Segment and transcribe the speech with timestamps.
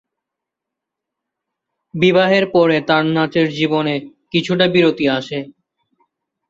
[1.93, 3.93] বিবাহের পরে তাঁর নাচের জীবনে
[4.33, 5.39] কিছুটা বিরতি আসে।